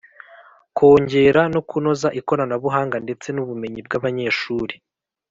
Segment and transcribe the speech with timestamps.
[0.77, 4.75] Kongera no kunoza ikoranabuhanga ndetse n ubumenyi bw’abanyeshuri